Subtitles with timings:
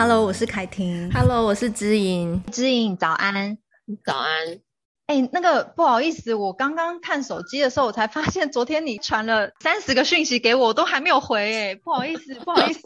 [0.00, 1.10] Hello，我是凯婷。
[1.12, 2.40] Hello，我是知音。
[2.52, 3.58] 知音，早安。
[4.04, 4.30] 早安。
[5.08, 11.52] 哎、欸，那个不好意思，我刚刚看手机的时候，我才发现昨天你传了三十个讯息给我，我都还没有回。
[11.52, 12.80] 哎，不好意思， 不好意思。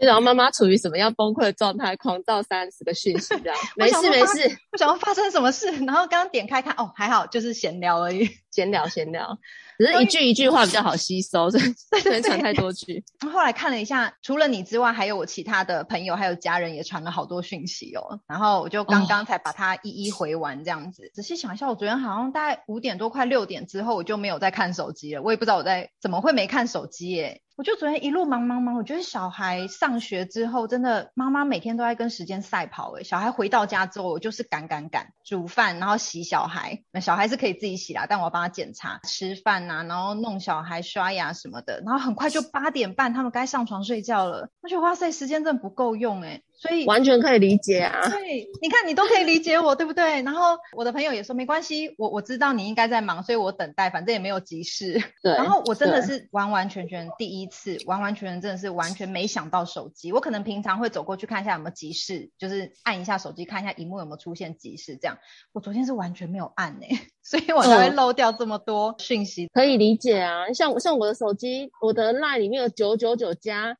[0.00, 3.56] 然后妈妈处于什么样崩溃的状态，狂造三十个讯息这样。
[3.78, 5.70] 没事没事，不想要发生什么事。
[5.84, 9.38] 然后刚刚点开看，哦，还好，就是闲聊而已，闲 聊闲聊。
[9.78, 11.64] 只是一句一句话比较好吸收，所以
[12.02, 13.02] 不能传太多句。
[13.32, 18.20] 后来看了一下，除了你之外，还有我其他的朋友还有家人也传了好多讯息哦。
[18.26, 21.04] 然后我就刚刚才把它一一回完，这样子。
[21.04, 25.22] 哦、仔细想一下，我昨天好像大概五点多快六点之后，我就没有再看手机了。
[25.22, 27.40] 我也不知道我在怎么会没看手机耶。
[27.54, 32.92] 我就昨天一路忙忙忙，我觉得小孩上学之后，真的妈妈每天都在跟时间赛跑。
[32.92, 36.82] 诶，小孩回到家之后，我就是赶赶赶，煮饭，然后洗小孩。
[36.90, 41.82] 那小孩是可以自己洗啦，但我要帮他检查吃饭啊，然后弄小孩刷牙什么的。
[41.84, 44.48] 然后很快就八点半，他们该上床睡觉了。
[44.62, 46.42] 我觉得哇塞，时间真的不够用诶。
[46.62, 48.08] 所以完全可以理解啊！
[48.08, 50.22] 对，你看你都可以理解我，对不对？
[50.22, 55.02] 然后我的朋友也说没关系，我我知道你应该在忙，所以我等待，反正也没有急事。
[55.24, 55.32] 对。
[55.32, 60.12] 然后我真的是完完全全第一次，完完全全真的是完全没想到手机。
[60.12, 65.18] 我可能平常会走过去看一下有没有急事，就是按一下手机看一下荧幕有没有出现急事这样。
[65.52, 69.46] 我昨天是完全没有按呢、欸， 所以我才会漏掉这么多讯息。
[69.46, 73.76] 嗯、可以理解啊，像像我的手机，我的 LINE 里面有九九九加。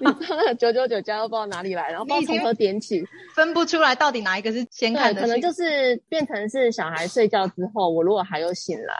[0.00, 5.20] 你知道那个九九九加都不知道哪里来，然后不知道从何点起，分不出来到底哪一个是先看的。
[5.20, 8.94] 可能就是变成是小孩睡觉之后，我如果还有醒来，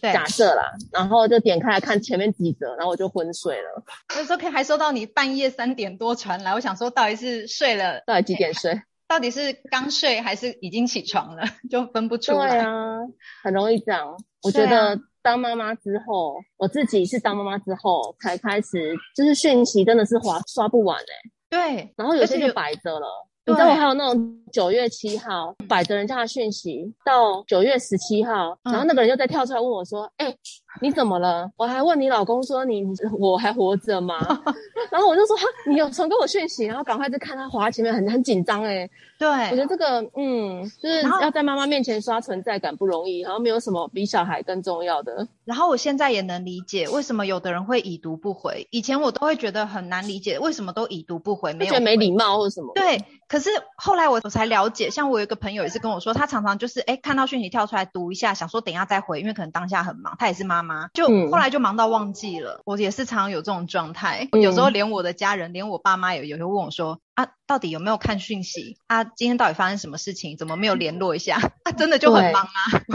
[0.00, 3.84] 对，假设啦，然后就点开来看前面几则，然后我就昏睡了。
[4.16, 8.82] 那时候可以还收到你半夜三点多传来，我想说到底是睡了，到底几点睡？
[9.08, 11.44] 到底是刚睡还是已经起床了？
[11.70, 12.48] 就分不出来。
[12.48, 12.98] 对啊，
[13.42, 14.16] 很容易这样。
[14.42, 14.98] 我觉得。
[15.22, 21.74] 当妈妈之后，我自己是当妈妈之后才开始，就是讯息真的是划刷不完哎、欸。
[21.74, 23.06] 对，然后有些就摆着了。
[23.44, 30.32] 你知道我还有那种九月七号摆着人家的讯息，到九月十七号，然后那个人又再跳出来问我说：“哎、
[30.80, 32.84] 你怎么了？”我还问你老公说：“你
[33.18, 34.16] 我还活着吗？”
[34.90, 38.88] 然后我就说：“哈，你有传给我讯息？”然后赶快就看他滑前面很很紧张哎。
[39.18, 45.28] 对，我觉得这个嗯，就是要在妈妈面前刷存在感不容易，然后没有什么比小孩更重要的。
[45.44, 52.72] 然后我现在也能理解为什么有的人会已读不回，以前我都会觉得很难理解为什么都已读不回，没有觉得没礼貌或者什么。
[52.74, 53.04] 对。
[53.28, 62.54] 可是后来我我才了解，像我有一个朋友也是跟我说，他常常就是哎看到讯息跳出来读一下，想说等一下再回，因为可能当下很忙，他也是妈妈，就后来就忙到忘记了。
[62.54, 69.04] 嗯、我也是常常有这种状态，嗯、有时候连我的家人，连我爸妈也有时候问我说啊，到底有没有看讯息啊？
[69.04, 70.36] 今天到底发生什么事情？
[70.36, 71.36] 怎么没有联络一下？
[71.64, 72.48] 啊，真的就很忙啊。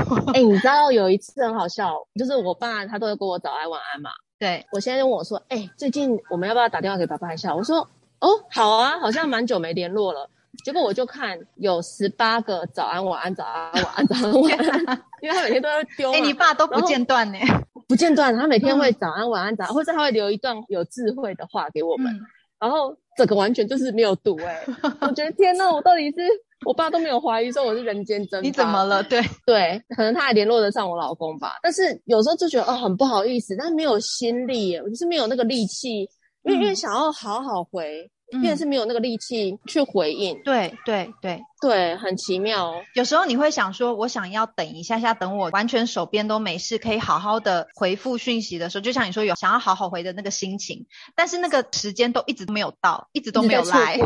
[0.34, 4.10] 哎，你知道有一次很好笑，就是我爸他都会跟我早安晚安嘛。
[4.40, 7.56] 对，我现在就问我说，哎，最近我们要不要打电话给爸爸一下？
[7.56, 7.88] 我说。
[8.20, 10.28] 哦，好啊，好像蛮久没联络了。
[10.64, 14.52] 结果我就看有十八个早安晚安早安晚安早安晚
[14.86, 16.12] 安， 因为他每天都要丢。
[16.12, 17.40] 哎、欸，你爸都不间断呢？
[17.88, 22.14] 不间断，他每天会早安晚安早安，或者他会留一段有智慧的话给我们。
[22.14, 22.20] 嗯、
[22.60, 26.18] 然后这个完全就是没有读哎、 欸，我觉得天呐，我到底是
[26.66, 28.46] 我爸都没有怀疑说我是人间蒸发。
[28.46, 29.02] 你怎么了？
[29.04, 31.54] 对对，可能他还联络得上我老公吧。
[31.64, 36.02] 但是有时候就觉得哦，很不好意思，但是没有心力，我就是没有那个力气，
[36.44, 38.10] 因为、嗯、因为想要好好回。
[38.32, 42.76] 因为是没有那个力气去回应，嗯、对对对对，很奇妙。
[42.94, 50.86] 有时候你会想说，我想要等一下下，等我完全手边都没事，可以好好的回复讯息的时候，就像你说有想要好好回的那个心情，
[51.16, 53.98] 但是那个时间都一直都没有到，一直都没有来。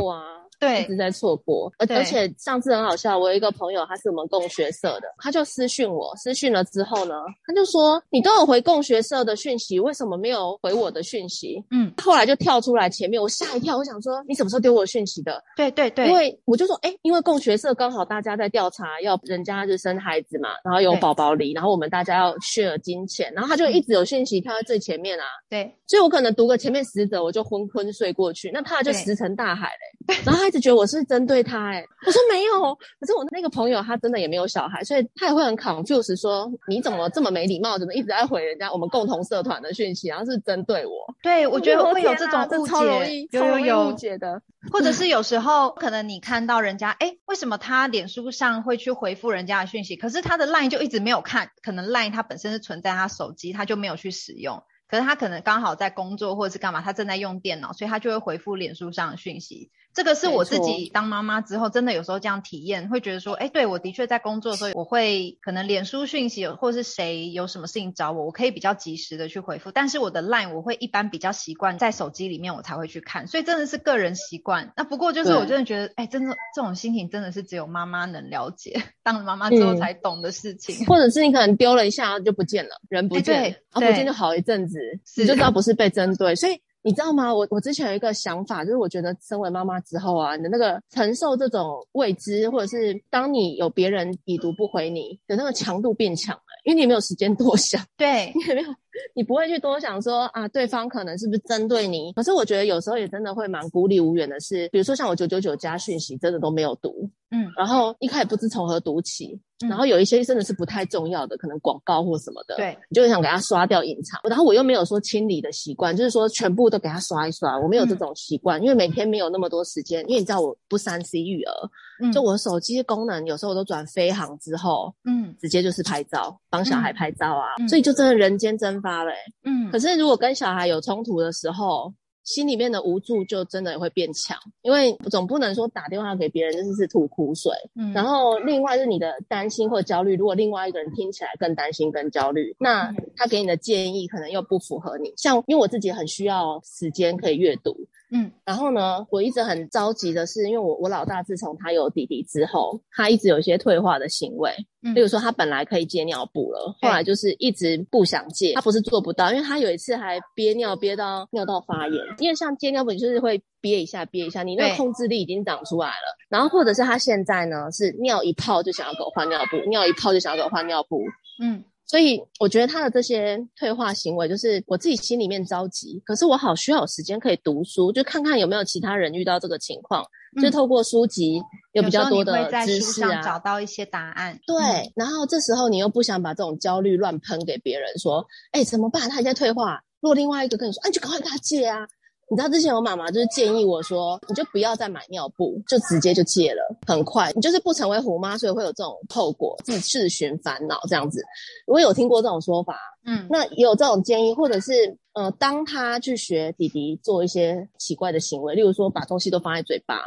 [0.61, 7.15] 对，一直在错过，而而且上次很好笑，我有一个朋友，他是我们共学社的，他就私讯我，私讯了之后呢，
[7.47, 11.57] 他就说，你都有回共学社的讯息，为什么没有回我的讯息？
[11.71, 15.43] 嗯，后来就跳出来前面，我吓一跳，我想说你什么时候丢我讯息的？
[15.57, 29.71] 对对对，因为我就说，哎，因为共学社刚好大家在调查，要人家就生孩子嘛，然后有宝宝离，然后我们大家要 share 金钱，然后他就一直有讯息跳在最前面啊，对，所以我可能读个前面十则，我就昏昏睡过去，那他就石沉大海
[30.07, 30.50] 嘞， 然后他。
[30.51, 40.91] 一直觉得我是针对他哎、欸，我说没有，可是我那个朋友他真的也没有小孩，所以他也会很 confuse 说，你怎么这么没礼貌，怎么一直在回人家我们共同社团的讯息，然后是针对我。
[41.23, 44.41] 对，我觉得会有这种误解，有有有误解的，
[44.73, 54.61] 或者是有时候可能你看到人家，哎，为什么他脸书上会去回复人家的讯息，可是他的 line 就一直没有看，可能 line 他本身是存在他手机，他就没有去使用。
[54.91, 59.71] 可是他可能刚好在工作或者是干嘛，他正在用电脑，所以他就会回复脸书上的讯息。
[59.93, 69.71] 这个是我自己当妈妈之后，真的有时候这样体验，会觉得说，哎，对，我的确在工作的时候，我会可能脸书讯息或是谁有什么事情找我，我可以比较及时的去回复。
[69.71, 74.71] 但是我的 Line 我会一般比较习惯在手机里面我才会去看，所以真的是个人习惯。
[74.77, 80.85] 那不过就是我真的觉得，哎，真的这种心情真的是只有妈妈能了解， 当了妈妈之后才懂的事情。
[80.85, 84.79] 嗯、或者是你可能丢了一下就不见了，人不见，然后不见就好一阵子，
[85.17, 86.53] 你就知道不是被针对，所以。
[86.83, 87.31] 你知道吗？
[87.31, 98.69] 我我之前有一个想法，就是我觉得身为妈妈之后啊，你的那个承受这种未知，或者是当你有别人已读不回你的那个强度变强了，因为你也没有时间多想，对， 你也没有，
[99.13, 102.11] 你不会去多想说啊，对方可能是不是针对你？
[102.13, 107.07] 可是我觉得有时候也真的会蛮孤立无援的是，比如说像我九九九加讯息，真的都没有读。
[107.29, 114.19] 嗯，然后一开始不知从何读起，嗯、然后有一些真的是不太重要的，可能广告或什么的，对，你就会想给它刷掉隐藏。
[114.23, 120.01] 然后我又没有说清理的习惯，就是说全部都给它刷一刷，我没有这种习惯，嗯、因为每天没有那么多时间。
[120.07, 121.53] 因为你知道我不三 C 育儿，
[122.01, 129.17] 嗯、就我的手机功能有时候我都转飞航之后，嗯，直接就是拍照，帮小孩拍照啊，嗯、所以就真的人间蒸发了、欸。
[129.45, 131.93] 嗯，可是如果跟小孩有冲突的时候，
[132.23, 145.13] 心里面的无助就真的也会变强，因为总不能说打电话给别人就是吐苦水，嗯，然后另外是你的担心或焦虑，如果另外一个人听起来更担心、更焦虑，那他给你的建议可能又不符合你。
[145.17, 147.75] 像因为我自己很需要时间可以阅读。
[148.13, 154.51] 嗯，然后呢，我一直很着急的是，因为我我老大自从他有弟弟之后，他一直有一些退化的行为。
[154.83, 158.51] 嗯，比如说他本来可以戒尿布了，后来就是一直不想戒。
[158.55, 162.03] 他不是做不到，因为他有一次还憋尿憋到尿道发炎。
[162.19, 166.17] 因为像戒尿布，你就是会憋一下憋一下，你那个控制力已经长出来了。
[166.29, 171.01] 然后或者是他现在呢，是尿一泡就想要给我换尿布，尿一泡就想要给我换尿布。
[171.41, 171.63] 嗯。
[171.87, 176.01] 所以我觉得他的这些退化行为，就是我自己心里面着急。
[176.05, 180.01] 可是我好需要有时间可以读书，就看看有没有其他人遇到这个情况，
[180.37, 181.41] 嗯、就透过书籍
[181.73, 184.39] 有比较多的知识啊，找到一些答案。
[184.47, 189.09] 对，嗯、然后这时候你又不想把这种焦虑乱喷给别人，说，哎，怎么办？
[189.09, 189.83] 他还在退化。
[189.99, 191.85] 如果另外一个跟你说，哎，你就赶快跟他戒啊。
[192.31, 197.29] 你知道之前我妈妈就是建议我说，你就不要再买尿布，就直接就戒了，很快。
[197.35, 201.21] 你就是不成为虎妈，所以会有这种后果，自自寻烦恼这样子。
[201.67, 209.97] 我有听过这种说法，嗯，那也有这种建议，或者是呃，当他去学弟弟做一些奇怪的行为，例如说把东西都放在嘴巴。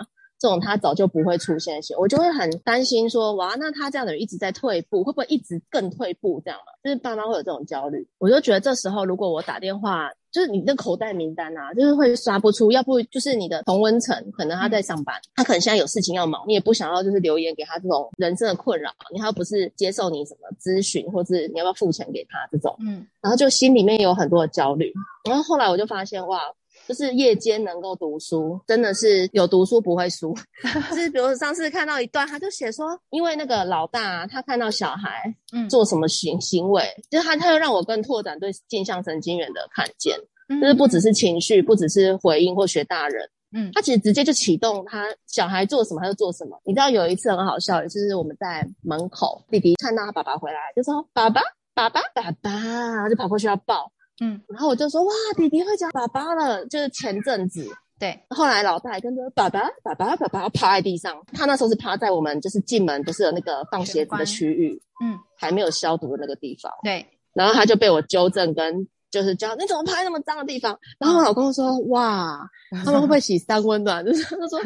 [0.44, 6.38] 这种他早就不会出现些，我就会很担心说，哇，那他这样的人一直在退步，会不会一直更退步？
[6.44, 8.06] 这样嘛，就是爸妈会有这种焦虑。
[8.18, 24.92] 我就觉得这时候如果我打电话，就是你的口袋名单啊，就是会刷不出，要不就是你的同温层，可能他在上班，他可能现在有事情要忙，你也不想要就是留言给他这种人生的困扰，你还不是接受你什么咨询，或是你要不要付钱给他这种，嗯，然后就心里面有很多的焦虑。
[25.26, 26.38] 然后后来我就发现，哇。
[26.86, 30.34] 就是夜间能够读书，真的是有读书不会输。
[30.90, 40.16] 就是比如上次看到一段，他就写说，因为那个老大他看到小孩嗯做什么行行为，嗯、就是他他又让我更拓展对镜像神经元的看见，
[40.48, 46.60] 嗯、就是不只是情绪，不只是回应或学大人，嗯，他其实直接就启动他小孩做什么他就做什么。
[46.64, 51.40] 你知道有一次很好笑，就是我们在门口，弟弟看到他爸爸回来，就说爸爸
[51.74, 53.90] 爸爸爸爸，就跑过去要抱。
[54.20, 57.66] 嗯，然后我就说哇，弟弟会讲爸爸了，就是前阵子，
[57.98, 58.18] 对。
[58.30, 61.20] 后来老大还跟着爸爸，爸爸，爸爸趴在地上。
[61.32, 66.72] 他那时候是趴在我们就是进门不是有那个放鞋子的区域，嗯，还没有消毒的那个地方。
[66.82, 67.06] 对。
[67.32, 68.88] 然后他就被我纠正跟。
[69.14, 70.76] 就是叫你怎么拍那么脏的地方？
[70.98, 72.40] 然后我老公说：“哇，
[72.84, 74.60] 他们会不会洗三温暖？” 就是他说：“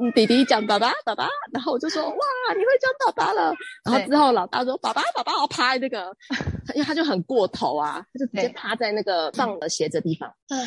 [0.00, 2.16] 嗯，弟弟讲爸爸，爸爸。”然后我就说：“哇，
[2.56, 3.52] 你会叫爸爸了。”
[3.84, 6.16] 然后之后老大说：“爸爸，爸爸，我拍那个，
[6.74, 10.66] 因为他就很过头啊，他就直接趴在那个放了鞋子的地方。”唉。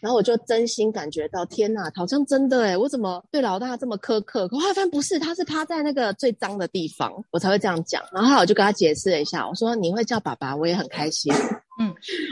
[0.00, 4.46] 然后我就真心感觉到，天哪，好像真的诶，我怎么对老大这么苛刻？
[4.46, 8.02] 可后来发现不是，他是趴在那个最脏的地方，我才会这样讲。
[8.12, 11.32] 然后我就跟他解释了一下，我说：“你会叫爸爸，我也很开心。”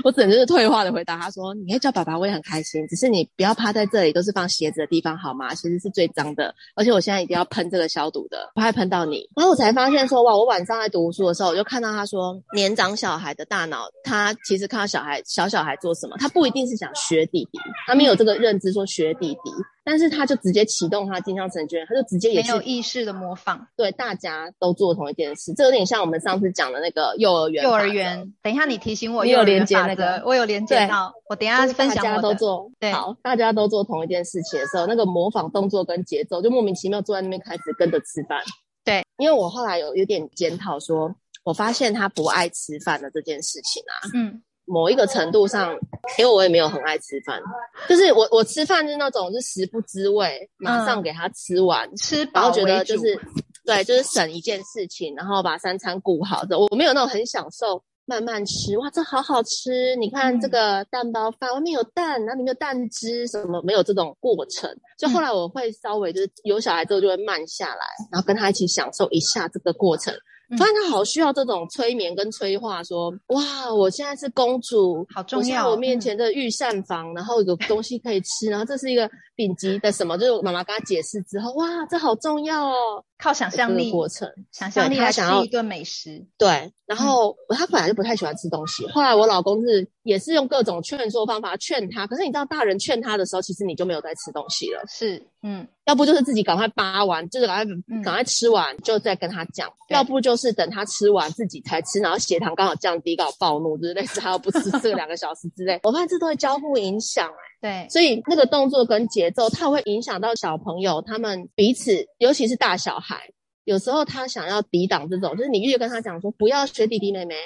[0.05, 2.87] 我只能就是退化的回答他说：“你可以叫爸爸，我也很开心。
[2.89, 5.55] 只是你不要趴在这里，都是放鞋子的地方，好吗？
[5.55, 19.51] 其实是最脏的，而且我现在一定要喷这个消毒的，不会喷到你。”然后我才发现说：“哇，我晚上在读书的时候，我就看到他说，年长小孩的大脑，他其实看到小孩小小孩做什么，他不一定是想学弟弟，他没有这个认知说学弟弟。”
[19.91, 27.65] 但是他就直接启动他镜像神经元，他就直接也是没有意识的模仿，对，大家都做同一件事，这有点像我们上次讲的那个幼儿园。
[27.65, 31.97] 幼儿园，等一下你提醒我，你有连接那个，我有连接到，我等一下分享。
[31.97, 38.41] 大家都做，对，好，大家都做同一件事情的时候，那个模仿动作跟节奏，就莫名其妙坐在那边开始跟着吃饭。
[38.85, 44.41] 对，因为我后来有有点检讨说，我发现他不爱吃饭的这件事情啊，嗯。
[44.71, 45.73] 某一个程度上，
[46.19, 47.41] 因为我也没有很爱吃饭，
[47.89, 53.19] 就是我我吃饭是那种是食不知味，马上给他吃完，嗯、吃饱然后觉得就是
[53.65, 57.83] 对，就是省一件事情，然后把三餐顾好的，我没有那种很享受。
[58.07, 59.95] 慢慢吃，哇，这好好吃！
[59.95, 64.69] 你看这个蛋包饭，外面有蛋，然后里面有蛋汁，什么没有这种过程。
[64.99, 70.13] 就后来我会稍微就是有小孩之后就会慢下来，然后跟他一起享受一下这个过程。
[70.57, 75.67] 发现他好需要这种催眠跟催化，说哇，我现在是公主，好重要。
[75.67, 80.19] 我，我面前的御膳房，然后有东西可以吃，然后这是一个顶级的什么？
[80.19, 83.05] 就是妈妈跟他解释之后，哇，这好重要哦。
[83.19, 86.27] 靠想象力过程，想象力来吃一顿美食。
[86.39, 94.83] 对，然后、嗯、他本来就不太喜欢吃东西，后来我老公是也是用各种劝说方法劝他，可是你知道大人劝他的时候，其实你就没有在吃东西了。
[94.89, 105.79] 是，嗯，要不就是自己赶快扒完，就是赶快赶快吃完，就再跟他讲；要不就是等他吃完自己才吃，然后血糖刚好降低，刚好暴怒，就是类似他要不吃这两个小时之类。
[105.85, 107.35] 我发现这都会交互影响、欸。
[107.63, 113.31] 对，所以那个动作跟节奏，它会影响到小朋友他们彼此，尤其是大小孩。
[113.71, 117.37] 有时候他想要抵挡这种，就是你越跟他讲说不要学弟弟妹妹，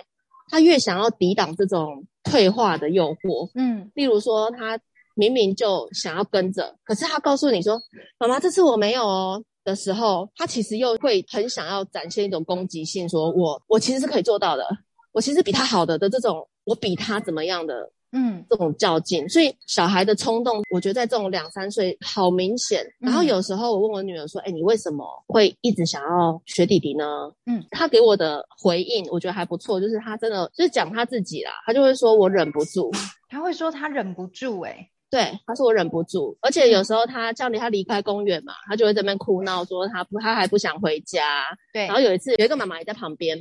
[0.49, 3.51] 他越想要抵挡这种退化的诱惑。
[3.55, 4.81] 嗯，例如说他
[5.15, 7.79] 明明就想要跟着，可是他告诉你说
[8.19, 14.67] 妈妈这次我没有哦的时候，他其实又会很想要展现一种攻击性，说我我其实是可以做到的，
[15.13, 17.93] 我其实比他好的的这种，我比他怎么样的。
[18.17, 22.87] 嗯，这种较劲，所以小孩的冲动，我觉得在这种两三岁好明显。
[23.01, 27.05] 然后有时候我问我女儿说：“哎、嗯，你为什么会一直想要学弟弟呢？”
[27.47, 32.89] 嗯，她给我的回应我觉得还不错，就是她真的就是讲她自己啦，她就会说我忍不住，
[33.29, 41.45] 她会说她忍不住、欸，哎，对，她说我忍不住，而且有时候她叫你她离开公园嘛，她就会在那边哭闹说她不，她还不想回家。
[41.73, 43.37] 对，然后有一次有一个妈妈也在旁边，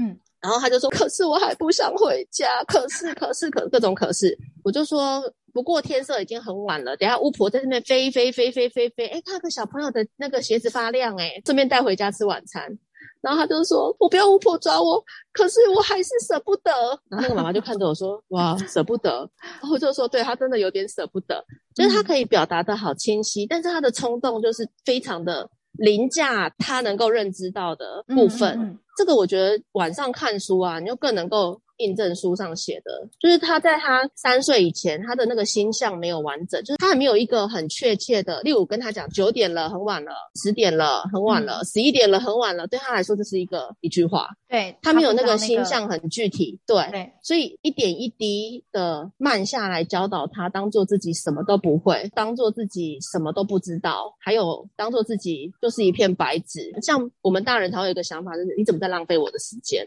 [0.00, 0.18] 嗯。
[0.44, 5.22] 然后他就说：“可是我还不想回家，可是可是可各种可是。”我就说
[5.54, 12.78] ：“不过天色已经很晚了，等下巫婆在那边飞飞飞飞飞飞，哎，看个小朋友的那个鞋子发亮，哎，顺便带回家吃晚餐。”
[13.22, 16.70] 然后他就说：“我不要巫婆抓我，可是我还是舍不得。”
[17.08, 21.42] 然后那个妈妈就看着我说：“哇，舍不得。”然后我就说：“对，他真的有点舍不得，
[21.74, 31.60] 就是他可以表达的好清晰，但是他的冲动就是非常的。”凌驾他能够认知到的部分，嗯嗯嗯，这个我觉得晚上看书啊，你就更能够。
[31.78, 38.40] 印证书上写的，就是他在他三岁以前，他的那个心象没有完整，就是他还没有一个很确切的。
[38.42, 40.12] 例如跟他讲九点了，很晚了；
[40.42, 42.66] 十点了，很晚了；十一点了，很晚了。
[42.66, 44.28] 对他来说，这是一个一句话。
[44.48, 46.60] 对，他没有那个心象很具体。
[46.64, 56.72] 对，对，所以一点一滴的慢下来教导他，当做自己什么都不会，当做自己什么都不知道，还有当做自己就是一片白纸。
[56.82, 59.84] 像我们大人，常有一个想法，就是你怎么在浪费我的时间？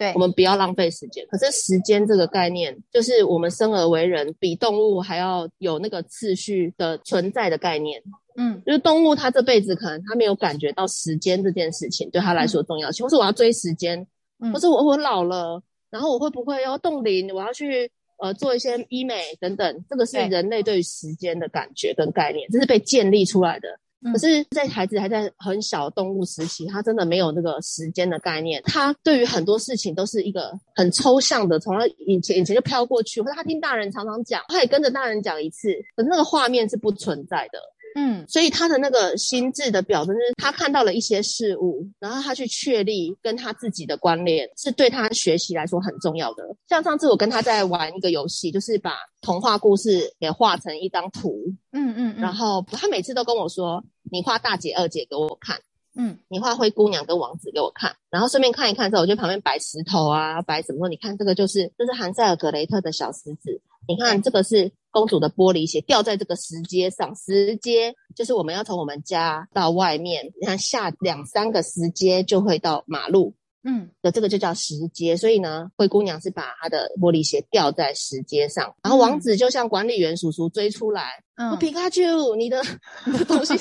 [0.00, 1.22] 对，我们不要浪费时间。
[1.28, 8.02] 可是时间这个概念，就是我们生而为人，比动物还要有那个次序的存在的概念。
[8.34, 14.06] 嗯，就是动物它这辈子可能它没有感觉到时间这件事情对它来说重要性，或是我要追时间，
[14.38, 17.28] 嗯或是我我老了，然后我会不会要冻龄？
[17.34, 23.68] 我要去呃做一些医美等等，这个是人类对于时间的感觉跟概念，这是被建立出来的。
[24.12, 28.62] 可是，在孩子还在很小的动物时期，他真的没有那个时间的概念。
[28.64, 37.58] 他对于很多事情都是一个很抽象的，从他眼前眼前就飘过去，或者他听大人常常讲，他也跟着大人讲一次，可是那个画面是不存在的。
[37.96, 46.44] 嗯，所以他的那个心智的表征，就是他看到了一些事物，然后他去确立跟他自己的关联，是对他学习来说很重要的。
[46.68, 55.58] 像上次我跟他在玩一个游戏，就是把童话故事给画成一张图，嗯嗯，然后他每次都跟我说：“你画大姐、二姐给我看，
[55.96, 60.88] 嗯，你画灰姑娘跟王子给我看。”然后顺便看一看之后，我就旁边摆石头啊，摆什么？
[60.88, 63.60] 你看这个就是，这是韩塞尔格雷特的小石子。
[63.90, 67.12] 你看这个是公主的玻璃鞋，掉在这个石阶上。
[67.16, 75.16] 石阶就是我们要从我们家到外面，你看下两三个石阶就会到马路，嗯，的这个就叫石阶。
[75.16, 82.62] 所以呢，灰姑娘是把她的玻璃鞋掉在石阶上，然后王子就像管理员叔叔追出来，嗯，皮卡丘，你的
[83.10, 83.54] 你的东西，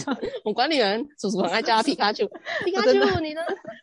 [0.45, 2.27] 我管理员叔叔很爱叫他皮卡丘，
[2.63, 3.41] 皮卡丘，你的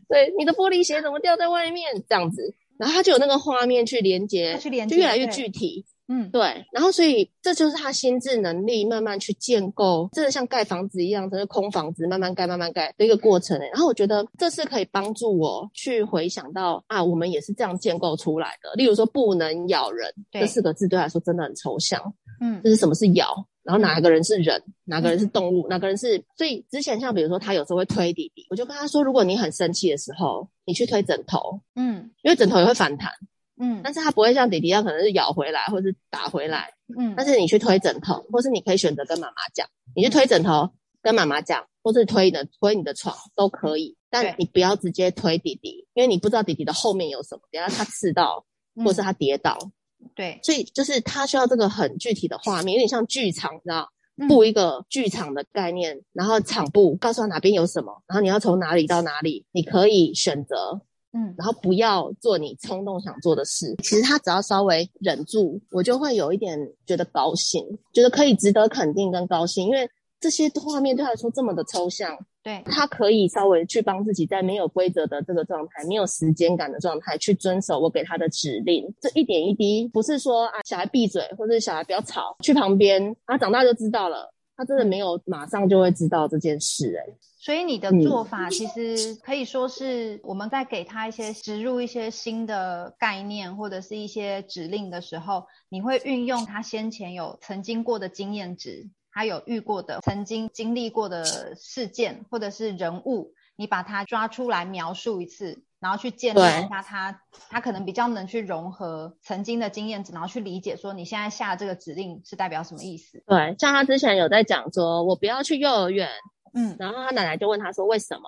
[0.09, 2.05] 对你的玻璃鞋怎么掉在外面？
[2.09, 5.85] 这样子，然后他就有那个画面去连接，去连接，就越来越具体。
[6.09, 13.59] 嗯，对，然后所以这就是他心智能力慢慢去建构，真的像盖房子一样，真的空房子慢慢盖、慢慢盖的一个过程。
[13.59, 18.73] 然后我觉得这是可以帮助我去回想到啊，我们也是这样建构出来的。
[18.75, 22.01] 例如说，不能咬人这四个字对他来说真的很抽象。
[22.41, 26.23] 嗯，就是什么是咬，然后哪个人是人，哪个人是动物，哪个人是……
[26.37, 33.11] 所以之前像比如说他有时候会推弟弟，我就跟他说，如果你很生气的时候，你去推枕头，嗯，因为枕头也会反弹。
[33.59, 40.71] 嗯，但是他不会像弟弟一样，可能是咬回来或是打回来，嗯，但是你去推枕头，或是你可以选择跟妈妈讲，你去推枕头
[41.01, 48.45] 跟妈妈讲，或是推的推你的床都可以，但你不要直接推弟弟，因为你不知道弟弟的后面有什么，等下他刺到，
[48.85, 49.57] 或是他跌倒，
[50.03, 53.89] 嗯、对，所以就是他需要这个很具体的画面，有点像剧场，你知道，
[54.29, 60.83] 布一个剧场的概念，然后场布告诉他哪边有什么，然后你要从哪里到哪里，你可以选择。
[61.17, 63.75] 嗯，然后不要做你冲动想做的事。
[63.83, 69.89] 其实他只要稍微忍住，我就会有一点觉得高兴，觉得可以值得肯定跟高兴，因为
[70.21, 72.15] 这些画面对他来说这么的抽象。
[72.43, 78.87] 对，他可以稍微去帮自己在没有规则的这个状态、没有时间感的状态去遵守我给他的指令。
[79.01, 84.33] 这一点一滴，不是说啊，小孩闭嘴，或者小孩不要吵，去旁边，他长大就知道了。
[84.57, 87.17] 他真的没有马上就会知道这件事，欸，哎。
[87.47, 113.23] 所以你的做法其实可以说是我们在给他一些植入一些新的概念或者是一些指令的时候，你会运用他先前有曾经过的经验值，他有遇过的曾经经历过的事件或者是人物，你把它抓出来描述一次，然后去建立一下他他可能比较能去融合曾经的经验值，然后去理解说你现在下这个指令是代表什么意思。
[113.25, 116.09] 对，像他之前有在讲说，我不要去幼儿园。
[116.57, 118.23] 嗯，然后他奶奶就问他说：“为什么？”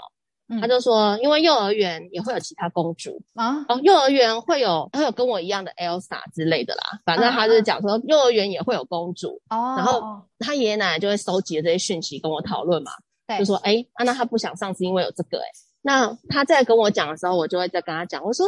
[0.50, 6.82] 嗯，他就说：“因为幼儿园也会有其他公主啊，哦，幼儿园会有会有跟我一样的 Elsa 之类的啦。
[7.04, 9.74] 反正他就讲说，幼儿园也会有公主哦。
[9.76, 12.92] 然后他爷爷奶奶就会收集这些讯息跟我讨论嘛，
[13.38, 15.44] 就说：“哎，啊，那他不想上是因为有这个哎。
[15.82, 18.46] 那他在跟我讲的时候，我就会再跟他讲，我说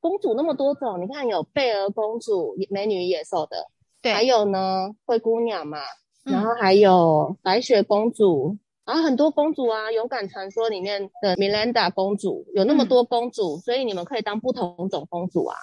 [0.00, 3.66] 公主那么多种，你看有贝儿公主，美女野兽的，
[4.00, 5.78] 对，还有呢灰姑娘嘛，
[6.24, 15.56] 然后还有白雪公主。”然后很多公主啊，勇敢传说里面的米兰达公主有那么多公主，嗯，所以你们可以当不同种公主啊。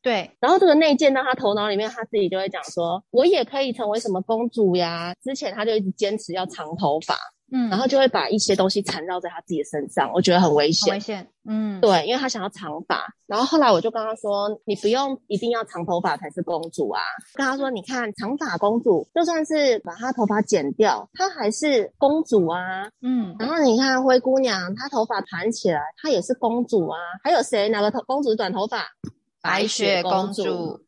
[0.00, 0.30] 对。
[0.40, 5.12] 然后这个内建到他头脑里面，他自己就会讲说，我也可以成为什么公主呀？
[5.22, 7.16] 之前他就一直坚持要长头发。
[7.50, 10.92] 嗯，然后就会把一些东西缠绕在他自己的身上，我觉得很危险。
[10.94, 13.06] 危险，嗯，对，因为他想要长发。
[13.26, 17.00] 然后后来我就跟他说，你不用一定要长头发才是公主啊。
[17.34, 22.88] 跟他说，你看长发公主，就算是把她头发剪掉，她还是公主啊。
[23.02, 26.98] 嗯，然后你看灰姑娘，她头发盘起来，她也是公主啊。
[27.22, 27.68] 还有谁？
[27.68, 28.84] 哪个头公主是短头发？
[29.48, 30.78] 白雪公主。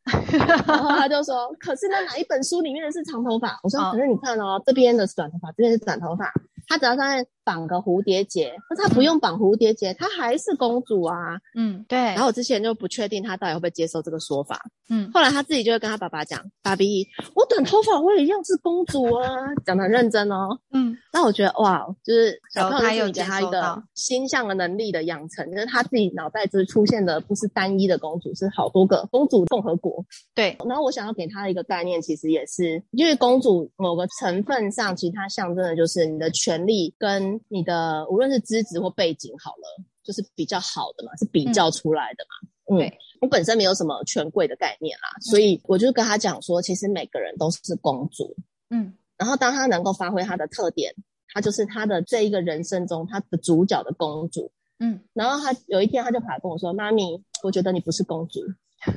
[0.67, 3.59] 然后他就说， 可是那哪一本书里面的是长头发？
[3.63, 6.33] 我说，可是你看哦，这边的是短头发，这边是短头发。
[6.69, 11.39] 他只要上面绑个蝴蝶结，可是她不用绑蝴蝶结，她、嗯、还是公主啊。
[11.55, 11.99] 嗯，对。
[11.99, 14.61] 然后我之前就不确定她到底会不会接受这个说法。
[14.89, 19.29] 嗯，后来她自己就会跟她爸爸讲：“爸比，我短头发我也一样是公主啊。”
[19.65, 20.59] 讲得很认真哦。
[20.73, 30.05] 嗯，那我觉得哇，就是小朋友有给他一个心象的能力的养成，就是他自己脑袋就是出现的不是单一的公主，是好多个公主共和国。
[30.35, 30.57] 对。
[30.67, 42.77] 然后我想要给他的一个概念，其实也是因为公主某个成分上，其实它象征的就是你的权利跟你的无论是资质或背景好了，就是比较好的嘛，是比较出来的嘛。
[42.77, 48.37] 嗯，对，我本身没有什么权贵的概念啦，所以我就跟他讲说，其实每个人都是公主。
[48.71, 50.95] 嗯，然后当他能够发挥他的特点，
[51.35, 54.53] 他就是他的这一个人生中他的主角的公主。
[54.79, 58.41] 嗯，然后他有一天他就跑来跟我说：“妈咪，我觉得你不是公主。”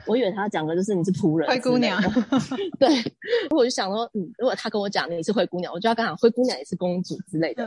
[0.06, 2.02] 我以为他讲的就是你是仆人，灰姑娘。
[2.80, 2.90] 对，
[3.52, 7.64] 我就想说，嗯，如果他跟我讲你是灰姑娘，我就要跟他讲灰姑娘也是公主之类的。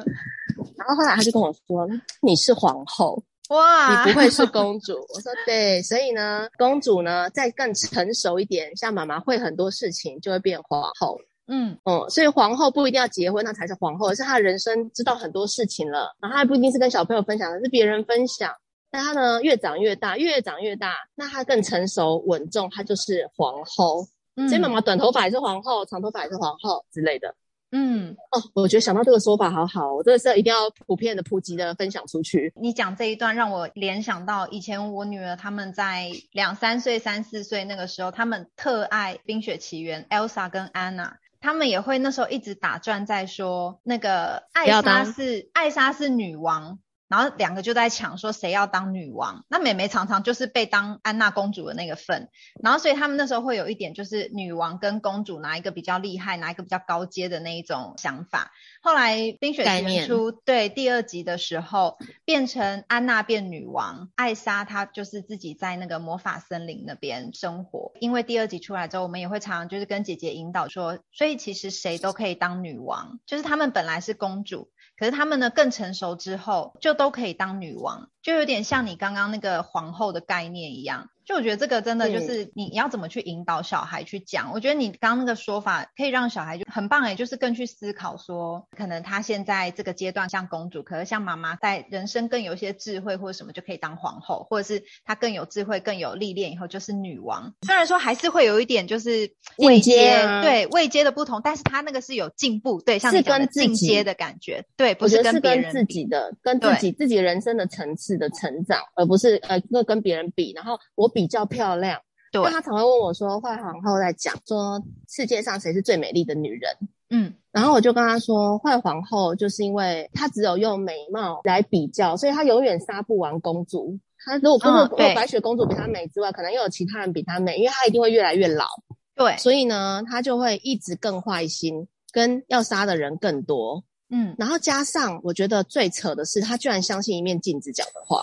[0.77, 1.87] 然后后来他就跟我说，
[2.23, 4.95] 你是皇后，哇，你不会是公主。
[5.15, 11.19] 我说对，所以呢，公主呢再更成熟一点，像妈妈会很多事情，就会变皇后。
[11.49, 18.51] 嗯嗯，所以皇后不一定要结婚，那才是皇后，而是她的人生知道很多事情了，然后她还不一定是跟小朋友分享，而是别人分享。
[18.97, 24.07] 但他呢，越长越大，越长越大，那他更成熟稳重，他就是皇后。
[24.37, 27.35] 嗯，所以妈妈短头发也是皇后，长头发也是皇后之类的。
[27.73, 32.51] 嗯，哦，我觉得想到这个说法好好，我真的是一定要普遍的、普及的分享出去。
[32.57, 46.79] 你讲这一段让我联想到以前我女儿他们在两三岁、三四岁那个时候，他们特爱《冰雪奇缘》，Elsa 跟 Anna，他们也会那时候一直打转在说那个艾莎是艾莎是女王。
[47.09, 52.29] 然后两个就在抢说谁要当女王，那妹妹常常就是被当安娜公主的那个份，
[52.62, 58.51] 然后所以他们那时候会有一点就是女王跟公主哪一个比较厉害，哪一个比较高阶的那一种想法。
[58.83, 67.92] 后来《冰雪奇缘》出对第二集的时候，变成安娜变女王，艾莎她就是自己在那个魔法森林那边生活。
[68.01, 74.69] 因为第二集出来之后，我们也会常常就是跟姐姐引导说，所以其实谁都可以当女王，就是他们本来是公主。
[74.99, 81.11] 可是他们呢，更成熟之后，就都可以当女王，就有点像你刚刚那个皇后的概念一样。
[81.27, 84.53] 就我觉得这个真的就是你要怎么去引导小孩去讲。
[84.55, 97.53] 我觉得你刚刚那个说法可以让小孩就很棒诶，就是更去思考说，可能他现在这个阶段像公主，可是像妈妈在人生更有一些智慧或者什么就可以当皇后，或者是他更有智慧、更有历练以后就是女王。
[97.62, 111.11] 虽然说还是会有一点就是未阶、啊，对未阶的不同，但是他那个是有进步，对，像你讲的进阶的感觉，对，不是跟别人自己的，跟自己自己人生的层次的成长，而不是呃，那跟别人比，然后我。
[111.17, 111.99] 比较漂亮，
[112.31, 116.71] 对，他常会问我说：“坏皇后在讲说世界上谁是最美丽的女人？”
[117.09, 123.99] 嗯，然后我就跟他说：“坏皇后就是因为她只有用美貌来比较，所以她永远杀不完公主。
[124.27, 128.67] 她如果公主，如果白雪公主比她美之外，可能又有其他人比她美，因为她一定会越来越老。
[129.15, 133.83] 对，所以呢，她就会一直更坏心，跟要杀的人更多。
[134.11, 138.23] 嗯，然后加上我觉得最扯的是，她居然相信一面镜子讲的话。”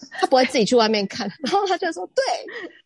[0.20, 2.24] 他不会自己去外面看， 然后他就说：“对，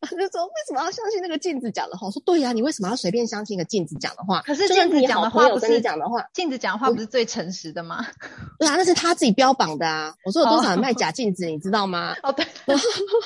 [0.01, 4.41] 他就说为什么要相信那个镜子讲的话？”我说：“对呀、啊，你为什么要随便相信一个镜子讲的话？
[4.47, 8.07] 可是镜子讲的话不是你讲的话，镜子讲的话不是最诚实的吗？
[8.59, 10.13] 对啊，那是他自己标榜的啊！
[10.25, 11.53] 我说有多少人卖假镜子，oh.
[11.53, 12.15] 你知道吗？
[12.23, 12.85] 哦，对，然后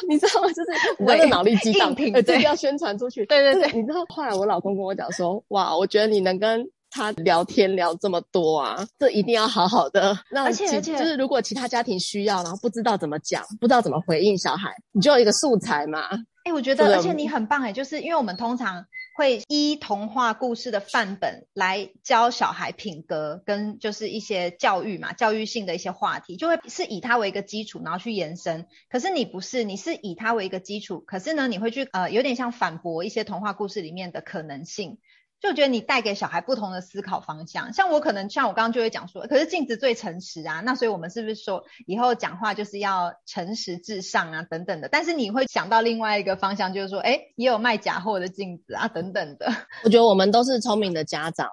[0.08, 0.48] 你知道吗？
[0.52, 3.24] 就是你知道脑力激荡，对，这个要宣传出去。
[3.26, 10.44] 对对对，你知道后来我老公跟我讲说：“哇，我觉得你能跟。”他聊天聊这么多啊，这一定要好好的让。
[10.44, 16.08] 而且而且，就是如果其他家庭需要，然后不知道怎么讲，不知道怎么回应小孩，你就有一个素材嘛。
[16.42, 28.66] 哎、欸，我觉得，而且你很棒哎，就是因为我们通常会依童话故事的范本来教小孩品格，跟就是一些教育嘛，教育性的一些话题，就会是以它为一个基础，然后去延伸。
[28.90, 34.98] 可是你不是，你是以它为一个基础，可是呢，你会去呃，有点像反驳一些童话故事里面的可能性。
[35.40, 44.88] 就觉得你带给小孩不同的思考方向，像我可能像我刚刚就会讲说，可是镜子最诚实啊，那所以我们是不是说以后讲话就是要诚实至上啊，等等的？
[44.90, 49.50] 但是你会想到另外一个方向，就是说，哎，也有卖假货的镜子啊，等等的。
[49.82, 51.48] 我觉得我们都是聪明的家长，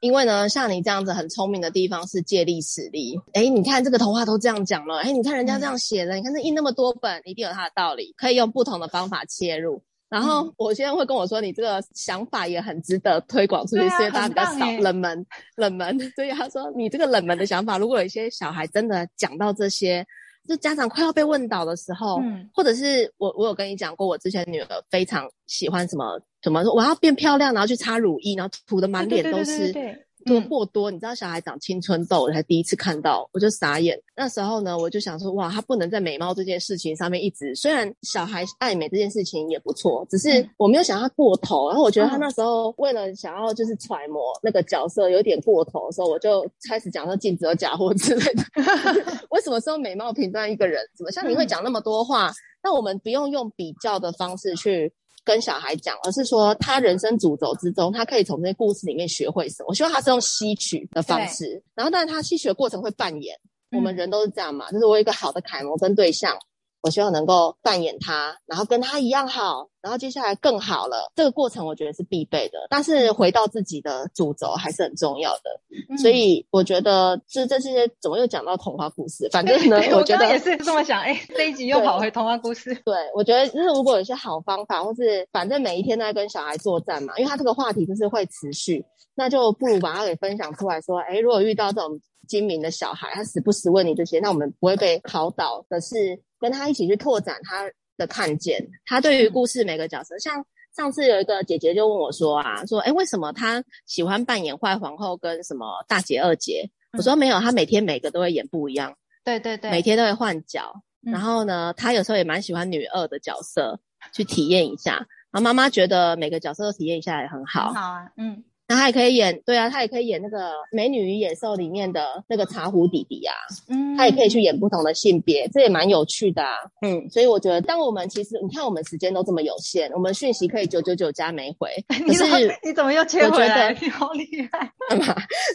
[0.00, 3.18] 因为呢，像你这样子很聪明的地方是借力使力。
[3.32, 9.82] 哎，你看这个童话都这样讲了，哎，你看人家这样写的，嗯、你看这印那么多本，一定有它的道理，可以用不同的方法切入。
[10.10, 15.98] 然后我现在会跟我说，你这个想法也很值得推广出去，因为大家比较少冷门，冷门。
[16.16, 20.04] 所以他说，你这个冷门的想法，如果有一些小孩真的讲到这些，
[20.48, 29.44] 就家长快要被问倒的时候，嗯，或者是我我有跟你讲过，我之前女儿非常喜欢什么什么，我要变漂亮，然后去擦乳液，然后涂的满脸都是。
[29.44, 33.98] 对对对对对多过多，你知道小孩长青春痘，我才第一次看到，我就傻眼。
[34.16, 37.54] 那时候呢，我就想说，哇，他不能在美貌这件事情上面一直。
[37.54, 41.68] 虽然小孩爱美这件事情也不错，只是我没有想要他过头。
[41.68, 48.42] 然后我觉得他那时候为了想要就是揣摩那个角色有点过头的时候，我就开始讲说镜子有假货之类的。
[49.30, 50.80] 为什么说美貌评断一个人？
[50.96, 52.30] 怎么像你会讲那么多话？
[52.62, 54.92] 那我们不用用比较的方式去。
[55.30, 59.66] 跟小孩讲，而是说他人生主轴之中，他可以从这些故事里面学会什么。
[59.68, 63.36] 我希望他是用吸取的方式，然后，但是他吸取的过程会扮演。
[63.70, 66.36] 嗯、我们人都是这样嘛，就是我有一个好的楷模跟对象。
[66.82, 71.12] 我希望能够扮演他，然后跟他一样好，然后接下来更好了。
[71.14, 75.60] 这个过程我觉得是必备的，但是回到自己的主轴还是很重要的。
[75.90, 79.28] 嗯、所以我觉得这这些怎么又讲到童话故事？
[79.30, 81.00] 反正呢， 我觉得我也是这么想。
[81.00, 82.74] 哎，这一集又跑回童话故事。
[82.84, 88.82] 对，我觉得就是如果有一些好方法，或是反正每一天都在跟小孩作战嘛，因为他这个话题就是会持续，
[89.14, 96.18] 那就不如把它给分享出来说，哎，如果遇到这种精明的小孩，他时不时问你这些，那我们不会被考倒可是。
[96.40, 106.68] 跟他一起去拓展他的看见，他对于故事每个角色，像上次有一个姐姐就问我说啊，说诶为什么他喜欢扮演坏皇后跟什么大姐二姐？
[106.92, 110.72] 我说没有，他每天每个都会演不一样，对对对，每天都会换角。
[111.00, 113.78] 然后呢，他有时候也蛮喜欢女二的角色
[114.12, 115.06] 去体验一下。
[115.30, 118.42] 然后妈妈觉得每个角色都体验一下也很好，好啊，嗯。
[118.70, 120.38] 那他也可以演，对啊，他也可以演那个
[120.70, 123.34] 《美女与野兽》里面的那个茶壶弟弟啊，
[123.68, 133.76] 嗯，他也可以去演不同的性别，这也蛮有趣的啊，嗯，所以我觉得，当我们其实你看我们时间都这么有限，我们讯息可以九九九加没回，可是你怎么又切回来？
[133.80, 134.70] 你好厉害，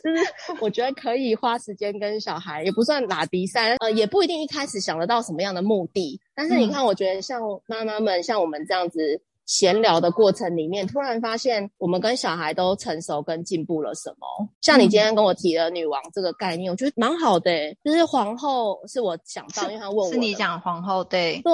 [0.03, 9.21] 就是我觉得可以花时间跟小孩，也不算打比赛，呃，也不一定一开始想得到什么样的目的，但是你看，我觉得像妈妈们，像我们这样子。
[9.45, 14.49] 闲聊的过程里面，突然发现我们跟小孩都成熟跟进步了什么。
[14.61, 17.77] 像你今天跟我提的女王这个概念，嗯、我觉得蛮好的、欸。
[17.83, 21.53] 就是皇后是我想到，因为他问我，是你讲皇后对对。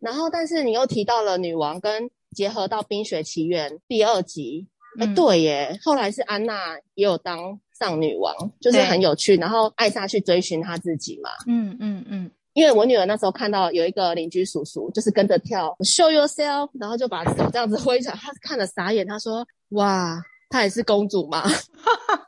[0.00, 4.66] 然后，但是你又提到了女王，跟结合到《冰雪奇缘》第二集，
[4.98, 5.78] 哎、嗯欸，对耶。
[5.82, 9.36] 后来是安娜也有当上女王，就是很有趣。
[9.36, 12.30] 然后艾莎去追寻她自己嘛，嗯嗯嗯。
[12.58, 21.44] 因为我女儿那时候看到有一个邻居叔叔，就是跟着跳 Show yourself，然后就把手这样子挥着，她看了傻眼，她说：“哇，她也是公主吗？”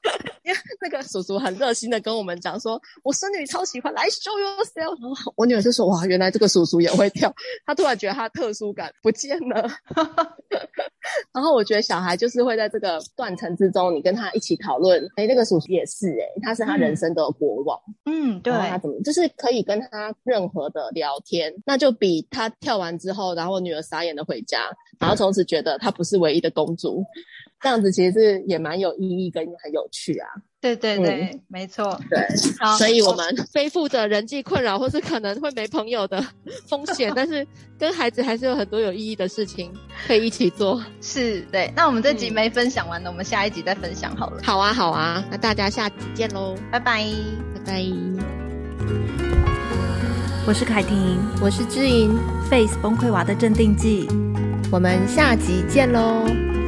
[0.42, 7.32] 因 为那个叔叔很热心的跟我们讲说：“我孙女超喜欢，来 Show yourself。”然后我女儿就说：“哇，原来这个叔叔也会跳。”
[7.66, 9.68] 她突然觉得她特殊感不见了。
[11.32, 27.04] 然后我觉得小孩就是会在这个断层之中，你跟他一起讨论，哎，那个叔叔也是哎，他是他人生的国王，嗯，对，他怎么就是可以跟他任何的聊天，那就比他跳完之后，然后我女儿傻眼的回家，然后从此觉得她不是唯一的公主，
[27.60, 30.26] 这样子其实是也蛮有意义跟很有趣啊。
[30.62, 31.98] 对对对，嗯、没错。
[32.10, 32.18] 对，
[32.76, 36.22] 所以我们背负着人际困扰或是可能会没朋友的
[36.68, 37.46] 风险，但是
[37.78, 39.72] 跟孩子还是有很多有意义的事情
[40.06, 40.82] 可以一起做。
[41.00, 41.72] 是，对。
[41.74, 44.42] 那我们这集没分享完的，嗯、我们下一集再分享好了。
[44.42, 45.24] 好啊，好啊。
[45.30, 47.04] 那大家下集见喽，拜拜，
[47.54, 47.84] 拜拜。
[50.46, 52.18] 我是凯婷，我是知盈
[52.50, 54.06] ，Face 崩溃娃的镇定剂。
[54.70, 56.59] 我们下集见喽。